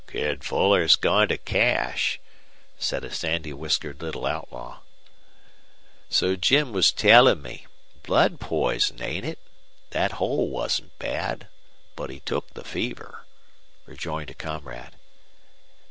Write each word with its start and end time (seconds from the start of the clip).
"Kid 0.07 0.43
Fuller's 0.43 0.95
goin' 0.95 1.27
to 1.27 1.37
cash," 1.37 2.19
said 2.79 3.03
a 3.03 3.11
sandy 3.13 3.53
whiskered 3.53 4.01
little 4.01 4.25
outlaw. 4.25 4.79
"So 6.09 6.35
Jim 6.35 6.73
was 6.73 6.91
tellin' 6.91 7.43
me. 7.43 7.67
Blood 8.01 8.39
poison, 8.39 8.99
ain't 8.99 9.25
it? 9.27 9.37
Thet 9.91 10.13
hole 10.13 10.49
wasn't 10.49 10.97
bad. 10.97 11.49
But 11.95 12.09
he 12.09 12.19
took 12.21 12.55
the 12.55 12.63
fever," 12.63 13.27
rejoined 13.85 14.31
a 14.31 14.33
comrade. 14.33 14.95